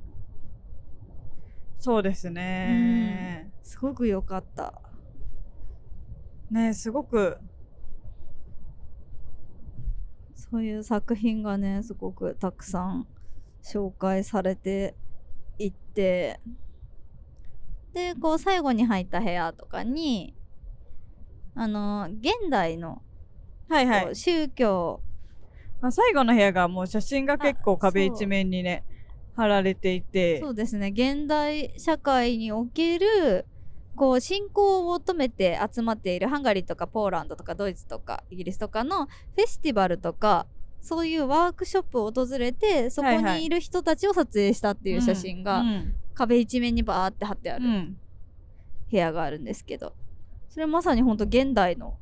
[1.80, 4.82] そうですね、すごく良かった。
[6.52, 7.40] ねすごく。
[10.36, 13.08] そういう作品がねすごくたくさん
[13.64, 14.96] 紹介されて
[15.58, 16.40] いって。
[17.94, 20.36] でこう最後に入った部屋とかに
[21.56, 23.02] あの現代の
[23.70, 24.16] はいはい。
[24.16, 25.02] 宗教。
[25.82, 28.86] まあ、最後の部屋がもう写真が結構あ壁一面にね
[29.36, 30.40] 貼られていて。
[30.40, 30.90] そうですね。
[30.90, 33.46] 現代社会における
[33.96, 40.48] こう信仰を求めて集まっているハンガリーとかポーランドとかドイツとかイギリスとかのフェスティバルとか
[40.82, 47.98] そういうワークショップを訪れてそこにいる人たちを撮影したっていう写真がうん壁一面にバーって貼ってあるうん。
[48.90, 49.94] 部屋があるんですけど
[50.50, 51.98] それまさに本当現代の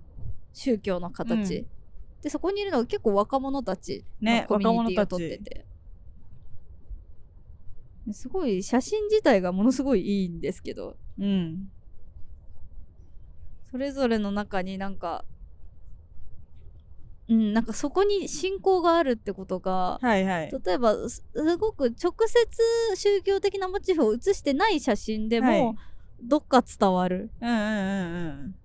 [0.53, 1.65] 宗教の形、うん。
[2.21, 5.65] でそこにいるのが結構若者たちのねコミュニティを撮ってて、
[8.11, 10.97] すごい写真自体がものすごいいいんですけど。
[11.19, 11.69] うん。
[13.71, 15.25] それぞれの中になんか
[17.29, 20.51] うんなんかそこに信仰があるってことがはいはい。
[20.65, 25.75] 例えばすすごく直接宗教的なモチーフを写してない写真でも、はい。
[26.21, 27.31] どっか伝わる。
[27.41, 28.55] うんうんうんうん。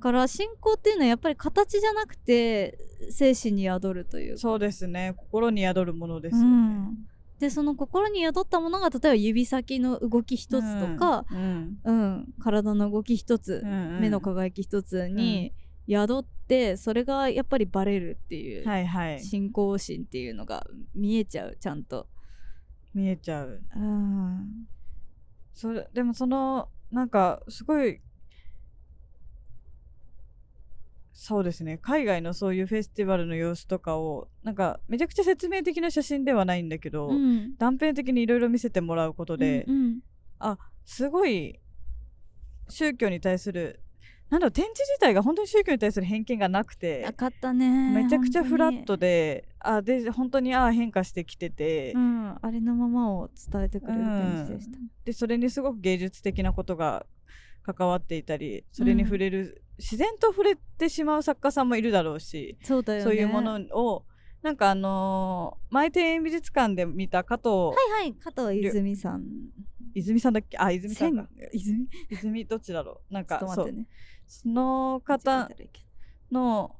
[0.00, 2.78] から信仰っていうのはやっぱり形じゃなくて
[3.10, 4.40] 精神に宿るというか。
[4.40, 5.14] そうですね。
[5.16, 6.98] 心に宿るものですようね、ん、
[7.38, 11.78] でその心に宿ったものが例えば指先の動き一つとか、うん。
[11.84, 12.34] うん。
[12.40, 14.00] 体の動き一つ、うんうん。
[14.00, 15.52] 目の輝き一つに
[15.88, 19.20] 宿ってそれがやっぱりバレるっていう、はいはい。
[19.20, 22.08] 信仰心っていうのが見えちゃうちゃんと。
[22.92, 23.62] 見えちゃう。
[23.76, 24.66] うん。
[25.54, 28.00] それでもそのなんかすごい
[31.20, 31.78] そうですね。
[31.78, 37.56] 海外のそういうフェスティバルの様子とかをなんかめちゃくちゃ説明的な写真ではないんだけど、うん。
[37.58, 40.00] 断片的にいろいろ見せてもらうことで、うん
[40.38, 40.58] うん。
[40.84, 41.58] すごい
[42.68, 43.80] 宗教に対する
[44.30, 47.90] なんだろう展示自体が本当に宗教に対する偏見がなくてなかったね。
[48.04, 57.06] めちゃくちゃフラッ本トであで本当にあ変化してきてて、うん、ありのままを伝えてくれる展示でした、でそれにすごく芸術的なことが
[57.74, 63.04] 関わっていたりそれに触れる、自然と触れてしまう作家さんもいるだろうし、そうだよね。
[63.04, 64.04] そういうものを
[64.42, 68.14] なんかあのー、前庭園美術館で見た加藤はいはい。
[68.14, 69.24] 加藤泉さん。
[69.94, 70.56] 泉さんだっけ？
[70.58, 71.28] あ泉さんか。
[71.36, 71.88] 千泉？
[72.10, 73.14] 泉どっちだろう？
[73.14, 73.86] なんかね。
[74.26, 75.48] その方
[76.30, 76.76] の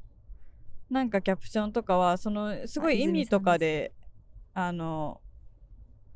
[0.90, 3.92] なんかキャプションとかはそのすごいあ意味とかで
[4.54, 5.20] あの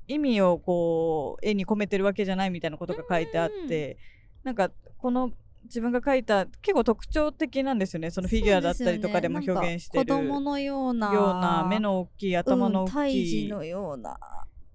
[0.07, 3.97] 意味をこう絵に込めてるわけじゃないみたいなことが書いてあって
[4.45, 5.33] なんかこの
[5.65, 8.11] 自分が描いた結構特徴的なんですよね。
[8.11, 14.19] そのフィギュアだったりとかでも表現してるね子供のようなような目の大きい頭の大きい、児のような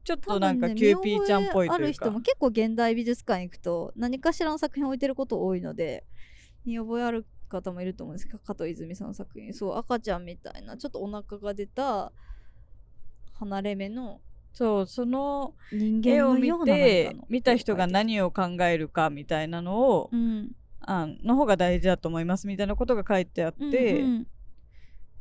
[0.03, 1.91] ちょっとなんかキューピーちゃんっぽいというか。
[1.91, 6.05] 人も結構現代美術館行くと何かしらの作品を置いてること多いので
[6.65, 9.53] 見覚えある方もいると思うんですけど加藤泉さんの作品。
[9.53, 12.11] そう赤ちゃんみたいなちょっとお腹が出た
[13.33, 14.21] 離れ目の
[14.57, 20.51] そうその人間絵を見て見た人が何を考えるかみたいなのを、うん。
[20.79, 24.27] あの方が大事だと思いますみたいなことが書いてあって、うんうん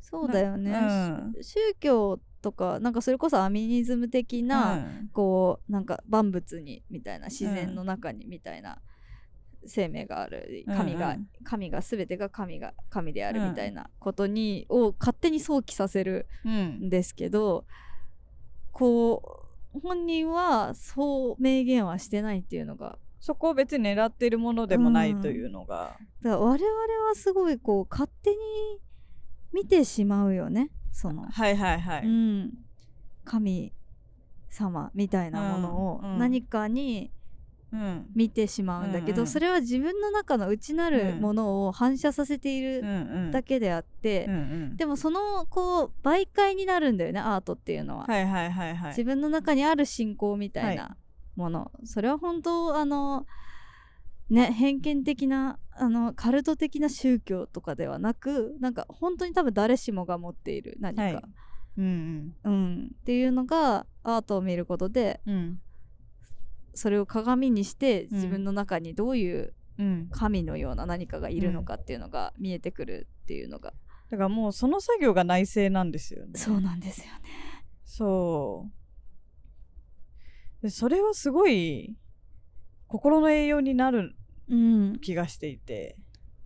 [0.00, 1.42] そうだよね、うん。
[1.42, 5.10] し宗教とかなんかそれこそアミニズム的な、うん。
[5.12, 8.78] こうなんか万物にみたいな自然の中にみたいな
[9.66, 11.28] 生命がある神が、うんうん。
[11.42, 17.66] 神が全てが神が神であるみたいなことに、を勝手に想起させるうんんですけど
[18.76, 28.36] こう本人はそう明言はしてないっていうのがそこを別に狙っているものでもないというのが、だから我々はすごいこう勝手に
[29.52, 30.70] 見てしまうよね。
[30.92, 32.52] その、はいはいはい、うん、
[33.24, 33.72] 神
[34.50, 36.18] 様みたいなものをうんうん。
[36.18, 37.15] 何かにうん
[38.14, 39.26] 見てしまうんだけど、うんうん。
[39.26, 43.30] それは自分の中の内なるものを反射させていうんうるん。
[43.30, 44.76] だけであって、うんうん。
[44.76, 48.88] でもそのこう媒介になるんだよねアートっていうのは、はいはいはいはい。
[48.90, 50.96] 自分の中にある信仰みたいはな
[51.34, 53.26] もの、それは本当あの
[54.30, 61.22] ね偏見的なあのカルト的な宗教とかではなくなんか本当に多分誰しもが持っている何か、はい。
[61.78, 65.60] うんうん、っていうのがアートを見ることでうんうん
[66.76, 68.14] それを鏡にしてうん。
[68.14, 70.08] 自分の中にどういううん。
[70.10, 73.74] 神のような何かがいるのかっていうのが見えてくるっていうのが、
[74.10, 76.38] だからもうその作業が内政なんですよね。
[76.38, 77.20] そうなんですよね。
[77.84, 78.66] そ
[80.60, 80.62] う。
[80.62, 81.94] でそれはすごい
[82.86, 84.16] 心の栄養になる
[84.48, 85.96] うん、気がしていて。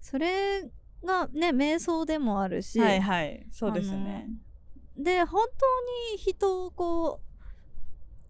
[0.00, 0.62] それ
[1.04, 3.46] がね瞑想でもあるし、はいはい。
[3.50, 4.28] そうですね。
[4.96, 7.20] で本当に人をこ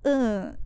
[0.04, 0.58] ううん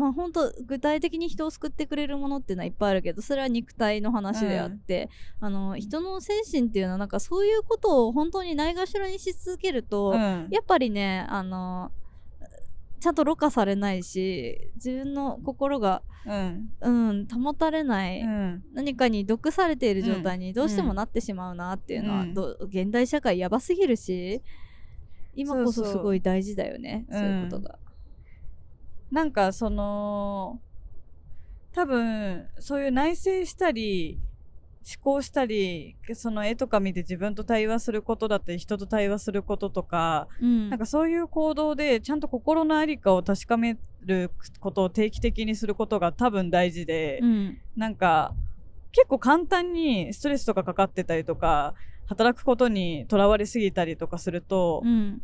[0.00, 5.10] まあ本当具体的に人を救ってくれるものっていうのはいっぱいあるけどそれは肉体の話であって、
[5.40, 10.48] あの人の精神っていうのはなんかそういうことを本当にないがしろにし続けると、うん。
[10.50, 11.92] やっぱりねあの
[12.98, 16.70] ちゃんとろ過されないし自分の心が、うん。
[16.80, 18.64] うん、保たれない、うん。
[18.72, 24.40] 何かに毒されている状態にどうしてもなってしまうなっていうのは、ど現代社会やばすぎるし
[25.34, 27.78] 今こそすごい大事だよねそういうことが。
[29.10, 30.60] なんかその
[31.72, 34.18] 多分そういう内省したり
[34.82, 40.70] 思考したりその絵とか見て自分と対話することだったり人と対話することとか、うん。
[40.70, 47.58] なんかそういう行動でちゃんと心の在りかを確かめることを定期的にすることが多分大事で、うん。
[47.76, 48.34] なんか
[48.92, 51.74] 結構簡単にストレスとかかかってたりとか
[52.06, 55.22] 働くことにとらわれすぎたりとかすると、うん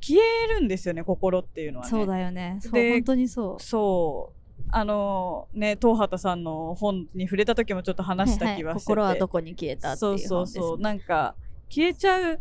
[0.00, 1.90] 消えるんですよね心っていうのはね。
[1.90, 2.58] そうだよね。
[2.70, 3.62] 本当にそう。
[3.62, 4.42] そう。
[4.70, 8.80] あのね東畑さんの本に触れた時もちょっと話した気はして。
[8.80, 11.34] て、心はどこに消えたってそいううそうそう、本ですねなんか
[11.68, 12.40] 消えちゃう。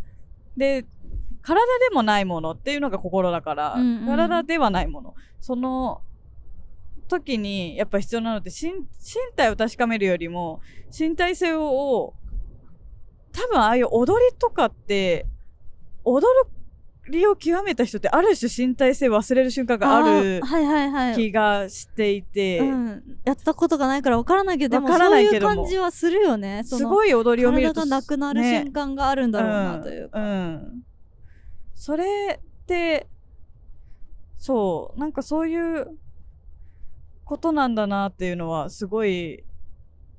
[0.55, 0.85] で
[1.41, 4.05] 体でもないものっていうのが心だから、うんうん。
[4.05, 5.15] 体ではないもの。
[5.39, 6.01] その
[7.07, 8.85] 時にやっぱ必要なのって身身
[9.35, 10.61] 体を確かめるよりも
[10.97, 12.13] 身体性を
[13.33, 15.25] 多分ああいう踊りとかって
[16.03, 16.25] 踊
[17.09, 21.15] りを極めた人ってある種身体性忘れる瞬間があるーはいはいはい。
[21.15, 25.53] 気がしていて、うん、やったことがないから分からないけどでもわからないけども。
[25.55, 26.63] そういう感じはするよね。
[26.63, 30.83] すごい踊りを見ると体がなくなるね瞬間があるんだろうなというか、うんうん。
[31.73, 33.07] それって
[34.37, 35.87] そうなんかそういう
[37.25, 39.43] ことなんだなっていうのはすごい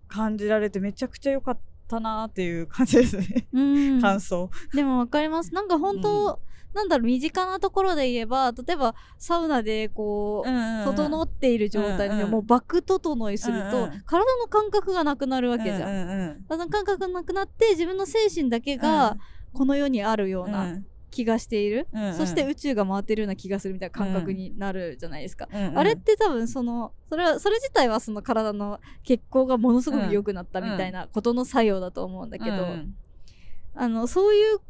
[0.09, 4.01] 感じられてめちゃくちゃ良かったなっていう感じですね、うん。
[4.03, 4.51] 感想。
[4.75, 5.55] でも分かります。
[5.55, 6.41] なんか本当、
[6.75, 19.17] なんだろう身近なところで言えば例えばサウナでこう、整っている状態で、もうバク整いすると、体の感覚がなくなるわけじゃん、体の感覚がなくなって自分の精神だけが
[19.53, 20.85] この世にあるよううなん。
[21.13, 22.15] 気がしている、うんうん。
[22.15, 32.95] そして宇宙が回ってるような気がするみたいな感覚になるじゃないですか、うんうんあれって多分そのそれはそれ自体はその体の血行がものすごく良くなったみたいなことの作用だと思うんだけど、うん。
[33.75, 34.61] あのそういう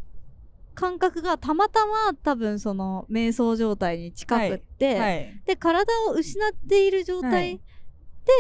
[0.75, 5.43] 感覚がたまたま多分その瞑想状態に近くって、はい。
[5.45, 7.61] で体を失っている状態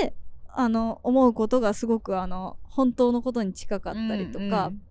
[0.00, 0.14] で、
[0.48, 4.82] あの思うことがすごくあの本当のことに近かったりとか、うん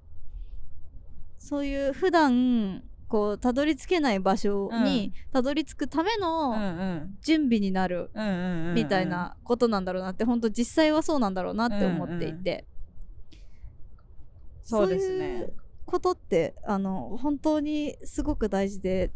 [1.44, 6.56] そういう普段こうたどり着けない場所にたどり着くためうんうの
[6.98, 7.18] ん。
[7.24, 12.66] 準備になるうんうんうんみたいなことなんだろうなって本当実際はそうなんだろうなって思っていて、
[14.62, 15.54] そうですそういねう
[15.92, 19.12] ことってあの本当にすごく大事で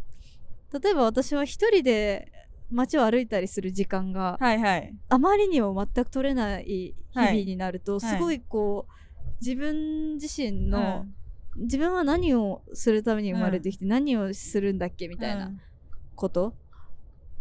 [0.74, 2.34] 例えば私は一人で
[2.70, 4.94] 街を歩いたりする時間がはいはい。
[5.08, 8.02] あまりにも全く取れない日々になると、はい。
[8.02, 8.92] すごいこう
[9.40, 11.16] 自分自身の、うん
[11.58, 15.52] 自分は何をするために生まれてきて何をするんだっけみたいな
[16.14, 16.54] こと、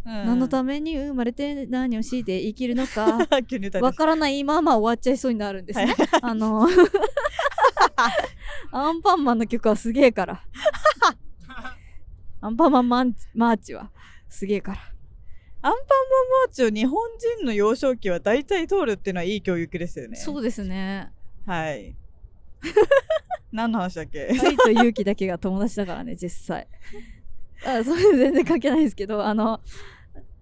[0.06, 0.12] うん。
[0.12, 3.18] 何のために生まれて何を強いて生きるのか
[3.82, 5.96] わからないまま終わっちゃいそうになるんですね。
[6.22, 6.68] あの
[8.76, 10.42] アンパンマンの曲はすげえから。
[12.40, 13.88] アンパンマンマンマーチは
[14.28, 14.78] すげえから。
[15.62, 15.80] アンパンマン
[16.46, 17.08] マーチを日本
[17.38, 20.16] 人の幼少期は大体通るっていうのはいい教育ですよね。
[20.16, 21.12] そうですね。
[21.46, 21.94] はい。
[23.52, 24.28] 何の話だっけ？
[24.28, 26.66] 愛と勇気だけが友達だからね、実際。
[27.64, 29.60] あそれ全然関係ないですけど、あの、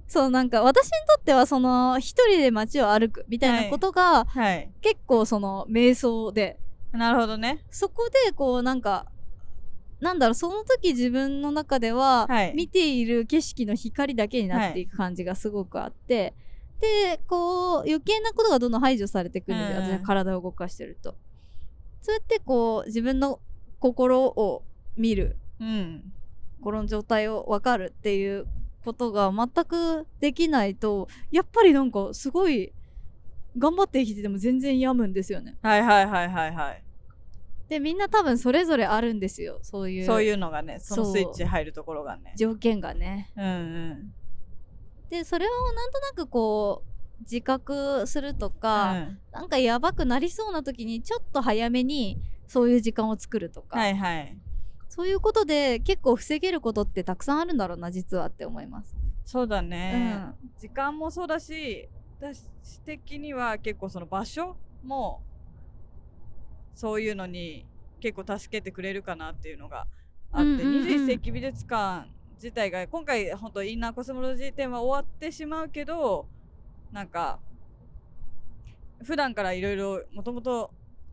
[0.09, 4.71] そうなんか私にとってはその一人で街を歩くみたいなことが、はい。
[4.81, 6.59] 結構その瞑想で
[6.93, 7.65] なるほどね。
[7.71, 9.07] そこでこうなんか
[10.01, 16.35] なんだろうその時自分の中では、はい見ている景色の光だけになっていく感じがすごくあって、
[16.81, 21.15] でこう余計なことがどんどん排除されていくんですよ、うん私は体を動かしてると。
[22.01, 23.39] そうやってこう自分の
[23.79, 24.65] 心を
[24.97, 26.13] 見るうん。
[26.59, 28.47] 心の状態を分かるっていう
[28.85, 32.73] ことが全くできないとやっぱりなんかすごい
[33.57, 35.57] 頑張って生きてても全然病むんですよね。
[35.63, 36.82] はいはいはいはいはい。
[37.69, 42.35] でみんな多分それぞれあるんですよそういうそういうのがね、そのスイッチ入るところがね。
[42.37, 43.31] 条件がね。
[43.37, 44.15] うんうん。
[45.09, 54.37] でそれをなんとなくこう自覚するとか、うんなんかやばくなりそうな時にちょっと早めにそういう時間を作るとか、はいはい。
[54.89, 58.95] そういうことで結構防げることってたくさんあるんだろうな実はって思います。
[59.25, 61.89] そうだね、うん時間もそうだし
[62.21, 65.23] 私的には結構その場所も
[66.75, 67.67] そういうのに
[68.01, 69.87] 結構助けてくれるかなっていうのが
[70.33, 70.87] あって、うんうんうん。
[70.87, 76.27] 21世紀美術館自体が今回本当インナーコスモロジー展は終わってしまうけど
[76.91, 77.39] なんか
[79.05, 80.71] 普段からいろいろもともと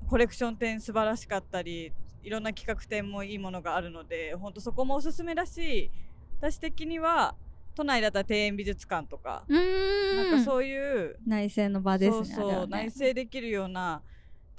[0.07, 1.91] コレクション展素晴らしかったり
[2.24, 5.91] いろんな企画展もいいものがあるので本当そこもおすすめだし
[6.39, 7.36] 私的には
[7.76, 14.01] 都内だったら庭園美術館とか、なんかそういう内政の場ですねそうそう、ね内省できるような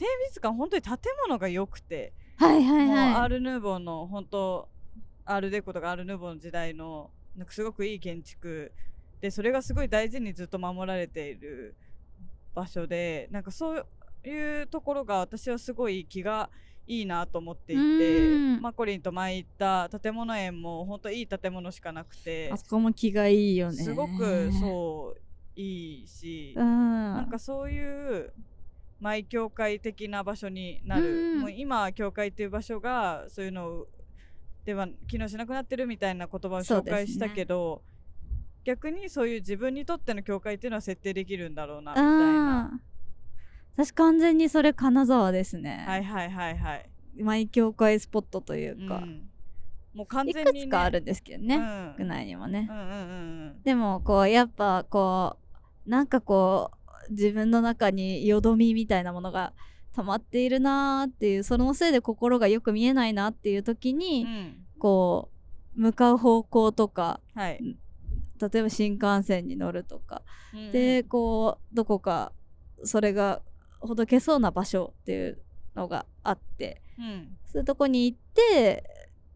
[0.00, 0.96] 庭園美術館本当に建
[1.26, 4.68] 物が良くて、はいはいもうアーはいル・ヌーボーの本当
[5.26, 8.72] アール・デコとかアール・ヌーボーの時代のなんかすごくいい建築
[9.20, 11.76] でそれがすごい大事にずっと守られている
[12.54, 13.86] 場所でなんかそう
[14.24, 16.48] いうところが私はすごい気が
[16.86, 18.60] いいなと思っていてうん。
[18.60, 23.84] マコリンと前行った建物園も本当いい建物しかなくてあそこも気がいいよね。
[23.84, 27.14] すごくそういいし、うん。
[27.14, 28.32] なんかそういう
[29.00, 33.86] マイ教会的な場所になる、うんもう今教会っていう場所がそういうの
[34.64, 37.82] では機能しなくなってるみたいな言葉を紹介したけど、
[38.64, 42.70] 逆にそういう自分にとっての教会っていうのは設定できるんだろうなみたいな。
[42.72, 42.80] うん
[43.76, 46.90] 私完全にそれ金沢ですね、はいはいはいはい。
[47.18, 49.28] マイ教会スポットというか、うん。
[49.94, 51.94] もう完い全に、ね、くつかあるんですけどね、うん。
[51.96, 52.68] 国内にもね。
[52.68, 52.94] う、んうんうんう
[53.58, 53.62] ん。
[53.62, 55.36] でもこうやっぱこ
[55.86, 56.76] うなんかこう
[57.10, 59.52] 自分の中によどみみたいなものが
[59.92, 64.66] 溜まっているなーっていうそのせいで心がよく見えないなっていう時に、うん。
[64.78, 65.30] こ
[65.76, 67.76] う向かう方向とかはい。
[68.40, 70.22] 例えば新幹線に乗るとか、
[70.54, 70.72] うん。
[70.72, 72.32] でこうどこか
[72.84, 73.42] それが
[73.80, 75.42] ほどけそうな場所っていう
[75.76, 77.36] のがあってうん。
[77.44, 78.84] そういうとこに行って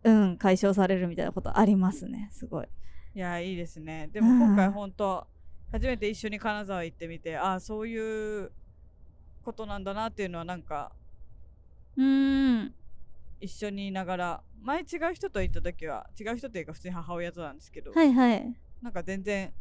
[0.05, 2.69] うん解消されるみたいなことありますねすごい。
[3.15, 4.09] いやいいですね。
[4.13, 5.27] でも今回本当
[5.75, 8.53] 初めて一緒に金沢行ってみてああそういう
[9.45, 10.93] ことなんだなっていうのはなんか
[11.97, 12.75] うーん。
[13.41, 18.55] 一緒にいながら前違う人と行った時は違う人というか普通に母親となんですけど、はいはい。
[18.81, 19.53] なんか全然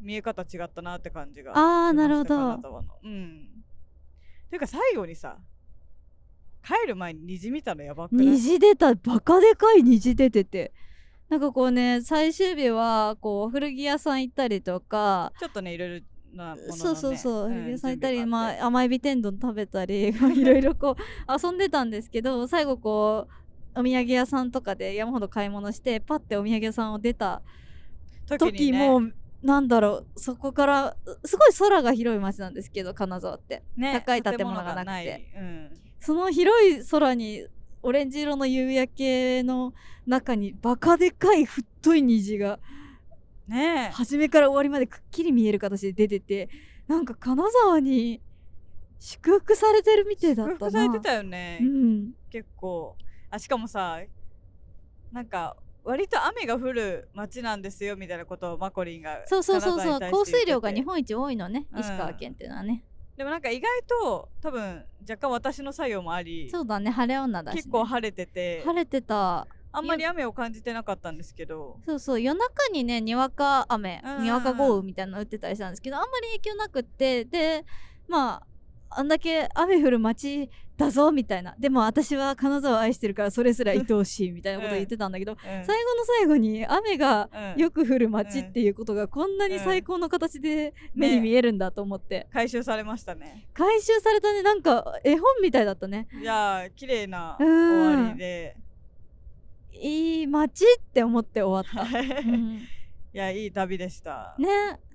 [0.00, 2.28] 見え方違ったなって感じがあーしましたなるほど。
[2.28, 2.88] 金沢の。
[3.04, 3.48] うん。
[4.48, 5.36] ていうか最後にさ
[6.64, 8.26] 帰る前に虹見たのやばくない？
[8.26, 8.94] 虹出た。
[8.94, 10.72] バカでかい虹出てて
[11.30, 16.06] なんかこうね最終日はこう古着屋さん行ったりとかちょっとねいろいろ
[16.36, 23.28] なものの、ね、そうそうそう、ん古着屋さん行ったり、まあ、甘エビ天丼食べたり まあいろいろこう遊んでたんですけど最後こ
[23.74, 27.42] うお土産屋さんとかで山ほど買い物してパッてお土産屋さんを出た
[28.26, 33.62] 時もうなんだろうそこからすごい空が広い街なんですけど金沢って。
[33.76, 35.32] ね高い建物がなくて。
[35.36, 35.70] うん。
[35.98, 37.46] その広い空に
[37.82, 39.72] オレンジ色の夕焼けの
[40.06, 42.58] 中にバカでかい太い虹が
[43.48, 43.90] ねえ。
[43.92, 46.48] 初めから終わりまでくっきり見える形で出てて
[46.86, 48.20] なんか金沢に
[48.98, 50.58] 祝福されてるみたいだったな。
[50.58, 52.12] 祝福されてたよね、うん。
[52.30, 52.96] 結構。
[53.30, 54.00] あしかもさ
[55.12, 60.10] なんか割と雨が降る街なんですよみたいなことをマコリンがそうそうそうそう。
[60.10, 62.84] 降水量が日本一多いのね、うん石川県っていうのはね
[63.20, 69.46] でもなんか意外と多分若干私の作用もありそうだね晴れ女だしね、結構晴れてて晴れてた。
[69.72, 71.76] あんまり雨を感じてなかったんですけど。
[71.84, 74.22] そうそう夜中にねにわか雨うん。
[74.22, 77.66] にわか豪雨みたいなの打ってたりしたんですけどあんまり影響なくってで
[78.08, 78.46] まあ
[78.90, 81.54] あんだけ雨降る街だぞみたいな。
[81.58, 85.38] でも私は金沢を愛してるからそれすら愛おしいみたいなことを言ってたんだけど、うん。
[85.38, 87.60] 最後の最後に雨がうん。
[87.60, 93.46] よく降る街っていうことがこんなに最高の形で目に見えるんだと思って、回収されましたね。
[93.54, 94.42] 回収されたね。
[94.42, 96.08] なんか絵本みたいだったね。
[96.20, 97.96] いやー綺麗なうん。
[97.96, 98.56] 終わりで。
[99.72, 102.56] いい街って思って終わった、うん。
[102.56, 102.60] い
[103.12, 104.34] やいい旅でした。
[104.38, 104.48] ね。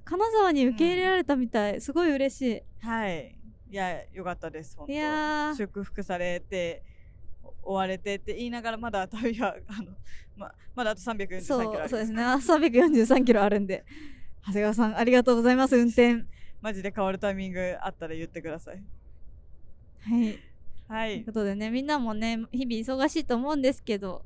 [0.04, 2.42] 金沢に受け入れられたみたい、すごい嬉し
[2.84, 2.86] い。
[2.86, 3.36] はい
[3.70, 5.56] いやよかったです本当。
[5.56, 6.84] 祝福されて
[7.64, 9.92] お終われてって言いながらまだ旅はあの
[10.38, 12.24] ままだあと343キロそあるうそうですね。
[12.24, 13.86] 343キロあるんで。
[14.46, 15.76] 長谷川さんありがとうございます。
[15.78, 16.26] 運転。
[16.62, 18.84] マジで変わるタイミングあったら言ってください。
[20.02, 20.40] はい。
[20.88, 21.14] はい。
[21.14, 24.24] ということでねみんなもね日々忙しいと思うんですけど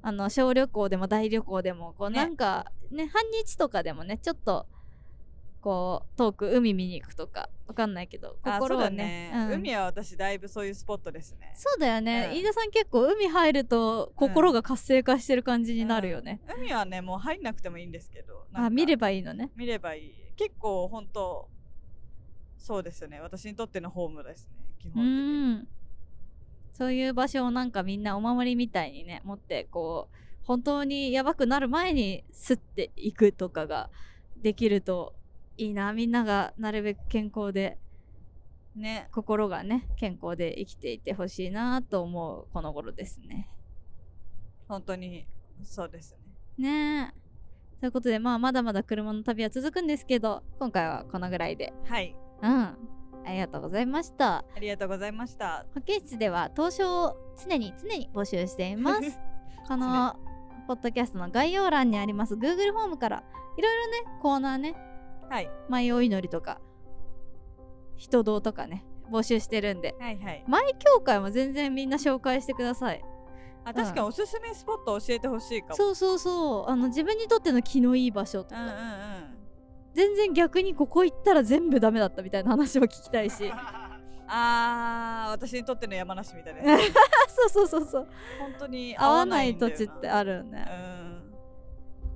[0.00, 4.66] あの小旅行でも大旅行でもこうねなんかね半日とかでもねちょっと
[5.60, 9.30] こう遠く海見に行くとかわかんないけどあ心をそうだね。
[9.30, 9.52] ね、うん。
[9.54, 11.52] 海は私だいぶそういうスポットですね。
[11.54, 12.38] そうだよね、うん。
[12.38, 16.60] 飯田さん結構海入ると心が活性化してる感じになるよね、うん。
[16.62, 19.50] 海はねもう入んなくてもいいんですけどあ見ればいいのね。
[19.56, 20.12] 見ればいい。
[20.36, 21.48] 結構本当
[22.56, 23.20] そうですね。
[23.20, 24.50] 私にとってのホームですね。
[24.78, 25.54] 基う本的に。
[25.54, 25.68] ん。
[26.72, 33.90] そういう場所をなんかみんなお守りみたいにね持ってこう本当にやばくなる前にスッていくとかが
[34.36, 35.14] できると
[35.58, 37.78] いいなみんながなるべく健康で
[38.74, 39.08] ね。
[39.12, 43.50] 心がね健康で生きていてほしいなと思うこの頃ですね。
[44.68, 45.26] 本当に
[45.64, 46.16] そうです
[46.58, 46.70] ね。
[46.70, 47.12] ね。
[47.14, 51.72] えということでまあまだまだ車の旅は続くんですけど今回はこのぐらいで。
[51.84, 52.16] はい。
[52.42, 52.50] うん。
[52.50, 52.76] あ
[53.32, 54.38] りがとうございました。
[54.38, 55.66] ありがとうございました。
[55.74, 59.18] 保健室では投書を常に常に募集しています。
[59.66, 60.16] この
[60.68, 63.24] ポッドキャストの概要欄にあります Google フォームから
[63.56, 64.74] いろいろねコーナーね
[65.28, 65.50] はい。
[65.68, 66.60] 舞お祈りとか
[67.96, 69.94] 人道とかね募集してるんで。
[69.98, 70.44] はいはい。
[70.46, 73.04] 舞協会も全然みんな紹介してください。
[73.64, 75.74] あ確かにおすすめスポット教えてほしいかも。
[75.74, 76.70] そうそうそう。
[76.70, 78.78] あの自分にとっての気のいい場所とか、うんうんうん。
[79.94, 83.50] 全然逆にここ行ったら全部ダメだったみたいな話も聞きたいし。
[84.30, 86.76] あー私にとっての山梨みたいな
[87.28, 88.08] そうそうそうそう。
[88.38, 90.66] 本当に合わない土地ってあるよね。
[90.70, 91.17] うん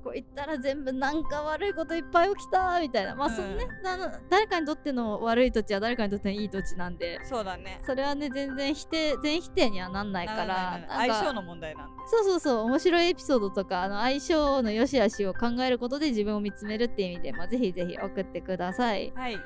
[0.03, 3.14] ここ行ったら全部なんか悪いこといっぱい起きたみたいな。
[3.14, 7.20] まあうんそのね、あの誰かにとっての悪い土地は誰かにとってのいい土地なんで。
[7.24, 7.80] そうだね。
[7.86, 10.84] それはね全然否定全否定にはなんないから。
[10.88, 11.92] 相性の問題なんで。
[12.07, 12.64] そうそうそう。
[12.64, 19.12] 面白いエピソードとかあの相性の良し悪しを考えることで自分を見つめるっていう意味で、まあ、ぜひぜひ送ってください。
[19.14, 19.38] はい。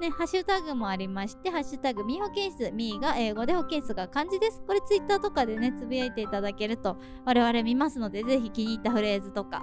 [0.00, 4.60] ね、ハッシュタグもありまして、ハッシュタグミー保健室、ミーが英語で保健室が漢字です。
[4.66, 9.62] これツイッターとかでね、つぶやいていただけると我々見ますので、ぜひ気に入ったフレーズとか、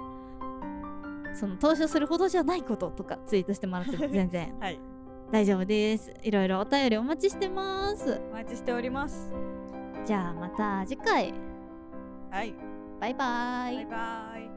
[1.34, 4.78] その投書するほどじゃないこととかツイートしてもらっても 全然はい
[5.30, 6.12] 大丈夫です。
[6.24, 8.20] いろいろお便りお待ちしてます。
[8.32, 9.32] お待ちしております
[10.04, 11.32] じゃあまた次回、
[12.30, 12.54] はい
[13.00, 13.76] バイバイ。
[13.76, 14.49] バイバイ